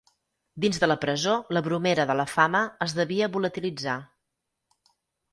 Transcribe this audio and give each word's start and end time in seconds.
Dins 0.63 0.77
de 0.83 0.87
la 0.87 0.95
presó 1.01 1.33
la 1.57 1.61
bromera 1.67 2.05
de 2.11 2.15
la 2.19 2.25
fama 2.31 2.61
es 2.85 2.95
devia 3.01 3.27
volatilitzar. 3.35 3.99